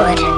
falta 0.00 0.29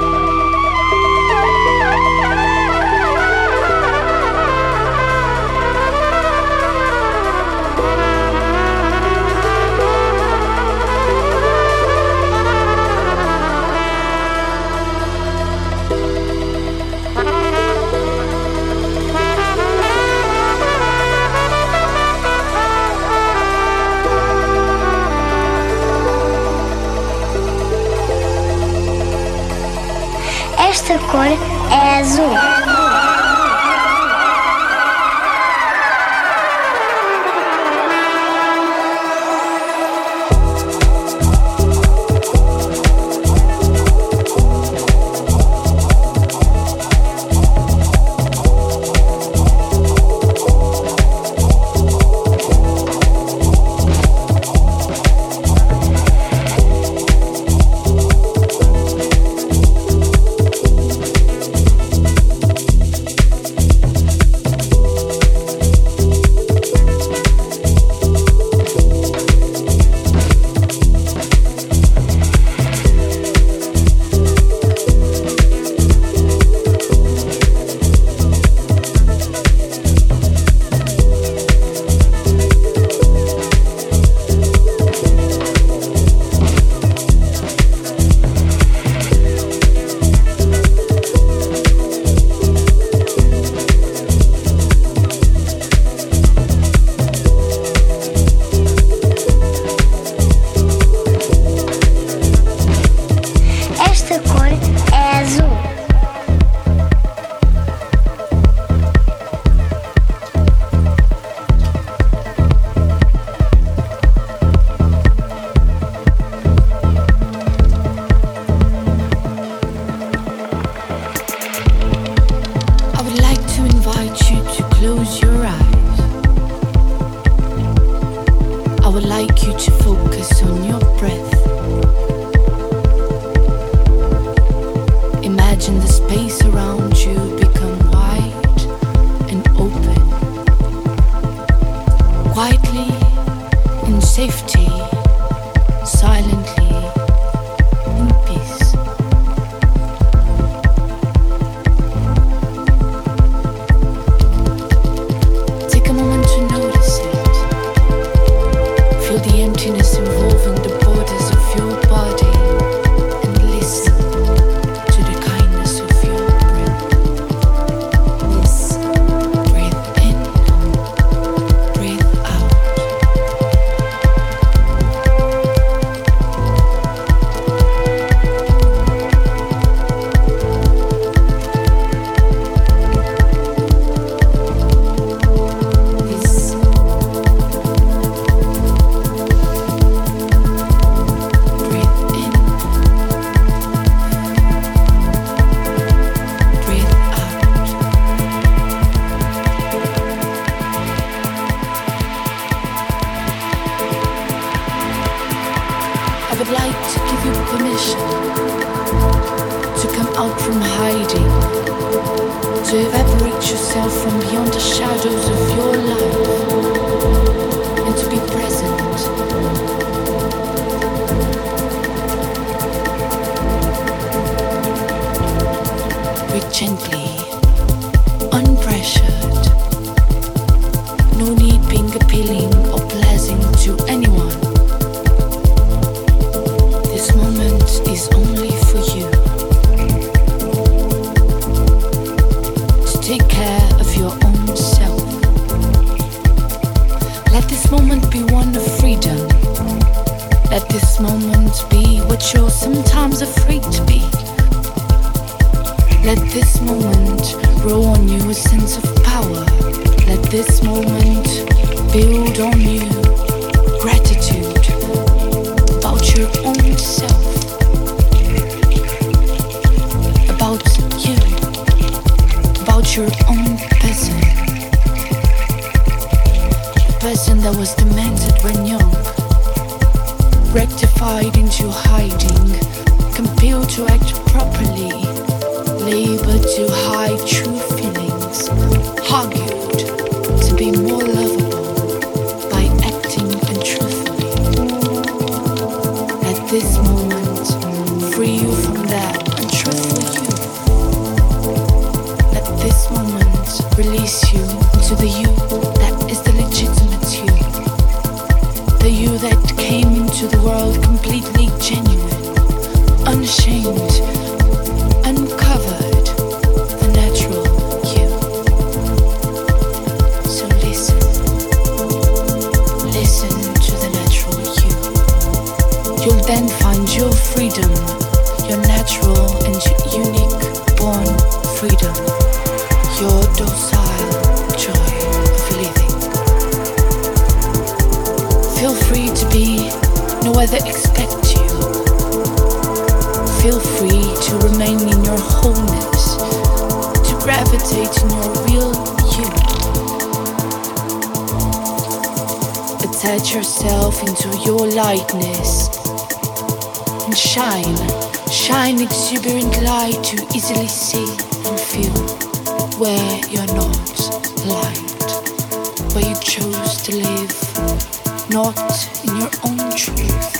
not 368.33 368.57
in 369.05 369.15
your 369.17 369.29
own 369.45 369.59
truth, 369.77 370.33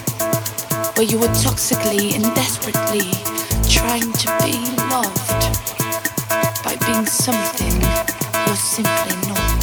where 0.97 1.05
you 1.05 1.19
were 1.19 1.33
toxically 1.45 2.15
and 2.15 2.23
desperately 2.33 3.11
trying 3.69 4.11
to 4.13 4.27
be 4.41 4.57
loved 4.89 5.43
by 6.63 6.75
being 6.87 7.05
something 7.05 7.75
you're 8.47 8.55
simply 8.55 9.15
not. 9.29 9.61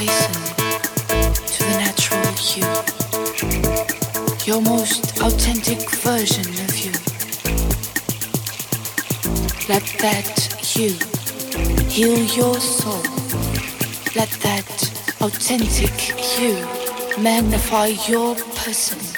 Listen 0.00 0.40
to 1.52 1.60
the 1.68 1.76
natural 1.84 2.32
you, 2.56 2.66
your 4.50 4.62
most 4.62 5.20
authentic 5.20 5.90
version 6.00 6.48
of 6.64 6.72
you. 6.78 6.92
Let 9.68 9.84
that 10.00 10.74
you 10.74 10.96
heal 11.90 12.18
yourself 12.34 12.79
authentic 15.50 16.40
you 16.40 16.54
magnify 17.20 17.86
your 18.08 18.36
person. 18.54 19.09